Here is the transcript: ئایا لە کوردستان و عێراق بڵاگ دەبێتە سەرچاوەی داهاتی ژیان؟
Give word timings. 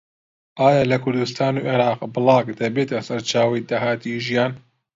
ئایا 0.59 0.83
لە 0.91 0.97
کوردستان 1.03 1.53
و 1.57 1.65
عێراق 1.69 1.99
بڵاگ 2.13 2.47
دەبێتە 2.61 2.97
سەرچاوەی 3.07 3.67
داهاتی 3.69 4.21
ژیان؟ 4.25 4.51